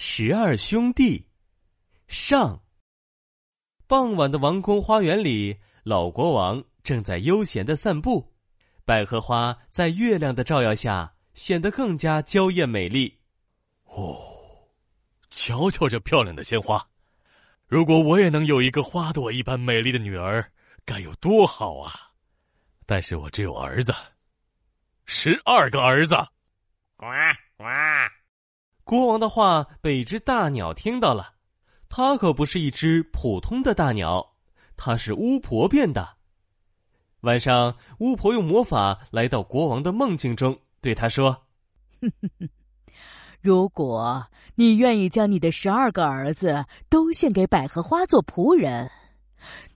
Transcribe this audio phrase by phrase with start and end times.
[0.00, 1.26] 十二兄弟
[2.06, 2.62] 上。
[3.88, 8.32] 傍晚的王宫花园里，老国王正在悠闲的散步，
[8.84, 13.18] 百合花在月亮的照耀下显得更加娇艳美丽。
[13.86, 14.16] 哦，
[15.30, 16.88] 瞧瞧这漂亮的鲜花！
[17.66, 20.52] 如果我也能有一个花朵一般美丽的女儿，
[20.84, 22.12] 该有多好啊！
[22.86, 23.92] 但是我只有儿子，
[25.06, 26.14] 十二个儿子。
[26.96, 27.04] 呱
[27.56, 27.64] 呱！
[28.88, 31.34] 国王的话被一只大鸟听到了，
[31.90, 34.34] 它可不是一只普通的大鸟，
[34.78, 36.08] 它是巫婆变的。
[37.20, 41.36] 晚上，巫婆用魔法来到国王的梦境中，对他说
[43.42, 48.90] ：“如果你愿意将你的十二个儿子都献给百合花做仆人，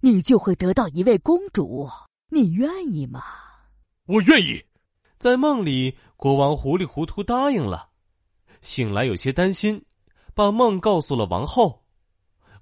[0.00, 1.86] 你就会得到一位公主。
[2.30, 3.22] 你愿意吗
[4.08, 4.64] ？”“我愿意。”
[5.20, 7.90] 在梦里，国王糊里糊涂答应了。
[8.62, 9.84] 醒来有些担心，
[10.34, 11.84] 把梦告诉了王后。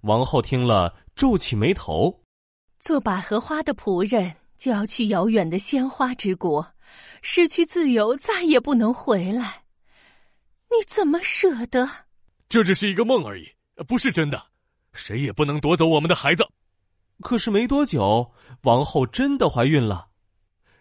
[0.00, 2.22] 王后听了，皱起眉头
[2.80, 6.66] ：“做百合花的仆人，就要去遥远的鲜花之国，
[7.20, 9.64] 失去自由，再也不能回来。
[10.70, 11.88] 你怎么舍得？
[12.48, 13.47] 这只是一个梦而已，
[13.86, 14.42] 不是真的。
[14.92, 16.44] 谁也不能夺走我们的孩子。”
[17.20, 18.32] 可是没多久，
[18.62, 20.08] 王后真的怀孕了，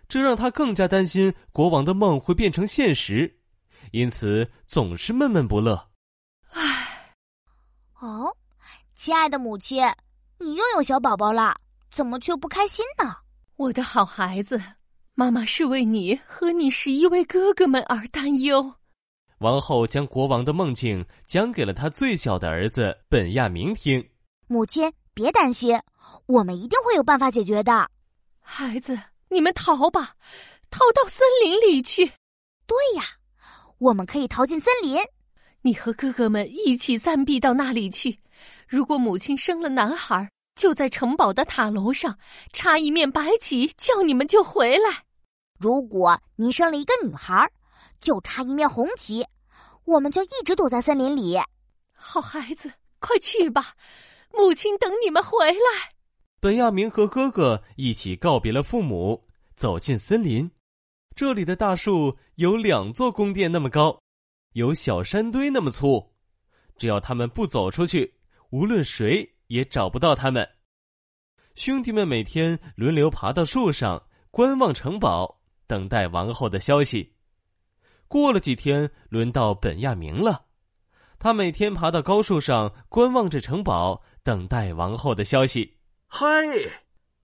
[0.07, 3.38] 这让她更加担心国王的梦会变成现实。
[3.91, 5.89] 因此总是闷闷不乐。
[6.51, 7.13] 唉，
[7.99, 8.35] 哦，
[8.95, 9.83] 亲爱的母亲，
[10.37, 11.55] 你又有小宝宝了，
[11.91, 13.15] 怎么却不开心呢？
[13.55, 14.61] 我的好孩子，
[15.15, 18.73] 妈妈是为你和你十一位哥哥们而担忧。
[19.39, 24.09] 王后将国王的梦境讲给了他最小的儿子本亚明听。
[24.47, 25.79] 母亲，别担心，
[26.25, 27.89] 我们一定会有办法解决的。
[28.41, 30.15] 孩子，你们逃吧，
[30.69, 32.05] 逃到森林里去。
[32.65, 33.18] 对呀。
[33.79, 34.97] 我们可以逃进森林，
[35.61, 38.19] 你和哥哥们一起暂避到那里去。
[38.67, 42.17] 如果母亲生了男孩，就在城堡的塔楼上
[42.51, 44.91] 插一面白旗，叫你们就回来；
[45.57, 47.49] 如果您生了一个女孩，
[48.01, 49.25] 就插一面红旗，
[49.85, 51.37] 我们就一直躲在森林里。
[51.93, 53.73] 好孩子，快去吧，
[54.33, 55.93] 母亲等你们回来。
[56.41, 59.21] 本亚明和哥哥一起告别了父母，
[59.55, 60.51] 走进森林。
[61.15, 64.01] 这里的大树有两座宫殿那么高，
[64.53, 66.13] 有小山堆那么粗。
[66.77, 68.15] 只要他们不走出去，
[68.51, 70.47] 无论谁也找不到他们。
[71.55, 77.17] 兄弟们每天轮流爬到树上观望城堡，等待王后的消息。
[78.07, 80.45] 过了几天，轮到本亚明了，
[81.19, 85.77] 他每天爬到高树上观望着城堡，等待王后的消息。
[86.07, 86.25] 嗨，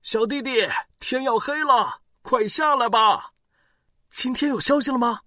[0.02, 0.68] 小弟弟，
[1.00, 3.35] 天要黑了，快下来吧。
[4.18, 5.20] 今天有消息了吗？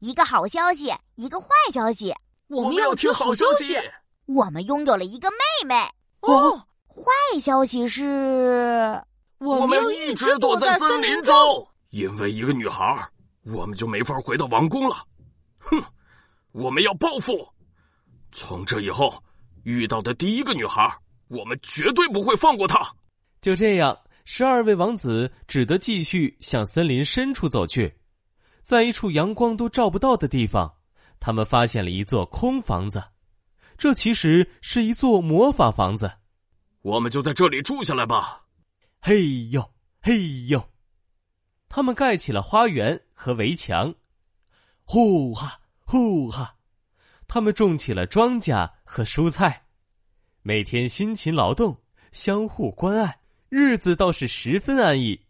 [0.00, 2.14] 一个好消息，一个坏消息。
[2.48, 3.74] 我们要听好消息。
[4.26, 5.74] 我们拥有了一个妹妹。
[6.20, 6.54] 哦，
[6.86, 9.02] 坏消息是，
[9.38, 12.94] 我们一直躲在森林中，因为一个女孩，
[13.46, 14.96] 我们就没法回到王宫了。
[15.56, 15.82] 哼，
[16.52, 17.48] 我们要报复。
[18.30, 19.10] 从这以后，
[19.62, 20.94] 遇到的第一个女孩，
[21.28, 22.86] 我们绝对不会放过她。
[23.40, 27.90] 就这样，十二位王子只得继续向森林深处走去。
[28.64, 30.74] 在一处阳光都照不到的地方，
[31.20, 33.04] 他们发现了一座空房子。
[33.76, 36.10] 这其实是一座魔法房子。
[36.80, 38.46] 我们就在这里住下来吧。
[39.00, 39.70] 嘿呦，
[40.00, 40.66] 嘿呦！
[41.68, 43.94] 他们盖起了花园和围墙。
[44.84, 46.56] 呼哈，呼哈！
[47.28, 49.66] 他们种起了庄稼和蔬菜，
[50.40, 51.76] 每天辛勤劳动，
[52.12, 53.20] 相互关爱，
[53.50, 55.20] 日子倒是十分安逸。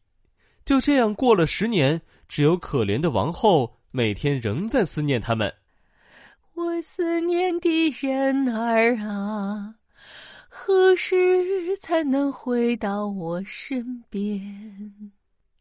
[0.65, 2.01] 就这样过了十年。
[2.35, 5.55] 只有可怜的王后每天仍在思念他们。
[6.55, 9.73] 我思念的人儿啊，
[10.49, 14.41] 何时才能回到我身边？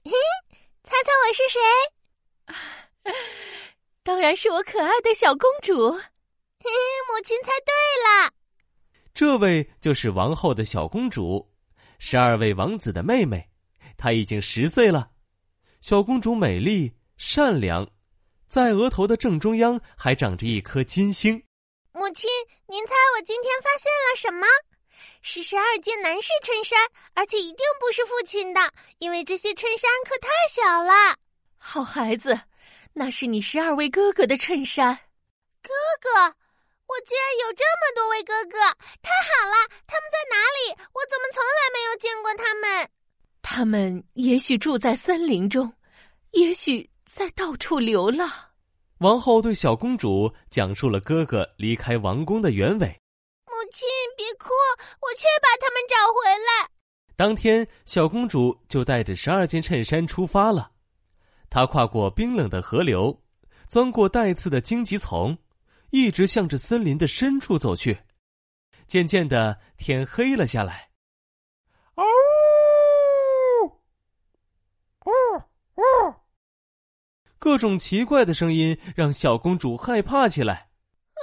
[0.03, 0.11] 嘿，
[0.83, 3.13] 猜猜我是谁？
[4.01, 5.91] 当然是我可爱的小公主。
[5.91, 6.01] 嘿，
[7.07, 7.71] 母亲猜对
[8.25, 8.33] 了。
[9.13, 11.47] 这位就是王后的小公主，
[11.99, 13.47] 十二位王子的妹妹，
[13.95, 15.11] 她已经十岁了。
[15.83, 17.85] 小公主美丽善良，
[18.47, 21.33] 在额头的正中央还长着一颗金星。
[21.91, 22.29] 母亲，
[22.67, 24.47] 您猜我今天发现了什么？
[25.21, 26.79] 是十二件男士衬衫，
[27.15, 28.61] 而且一定不是父亲的，
[28.99, 31.17] 因为这些衬衫可太小了。
[31.57, 32.39] 好孩子，
[32.93, 34.97] 那是你十二位哥哥的衬衫。
[35.61, 35.69] 哥
[35.99, 36.09] 哥，
[36.87, 38.57] 我竟然有这么多位哥哥，
[39.01, 39.67] 太好了！
[39.85, 40.81] 他们在哪里？
[40.93, 42.89] 我怎么从来没有见过他们？
[43.43, 45.71] 他们也许住在森林中，
[46.31, 48.27] 也许在到处流浪。
[48.99, 52.87] 王后对小公主讲述了哥哥离开王宫的原委。
[53.45, 53.87] 母亲，
[54.17, 54.49] 别哭，
[55.01, 56.69] 我去把他们找回来。
[57.15, 60.71] 当天，小公主就带着十二件衬衫出发了。
[61.49, 63.21] 她跨过冰冷的河流，
[63.67, 65.37] 钻过带刺的荆棘丛，
[65.91, 67.99] 一直向着森林的深处走去。
[68.87, 70.92] 渐渐的，天黑了下来。
[77.43, 80.69] 各种奇怪的声音让小公主害怕起来。
[81.13, 81.21] 呃，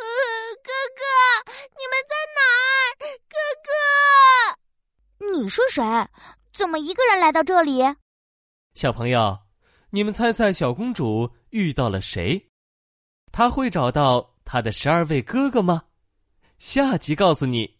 [0.62, 1.00] 哥哥，
[1.70, 2.43] 你们在哪
[2.76, 3.08] 儿？
[3.26, 3.38] 哥
[5.25, 5.82] 哥，你是谁？
[6.52, 7.81] 怎么一个人来到这里？
[8.75, 9.38] 小朋友，
[9.88, 12.50] 你们猜猜小公主遇到了谁？
[13.32, 15.84] 她会找到她的十二位哥哥吗？
[16.58, 17.80] 下集告诉你。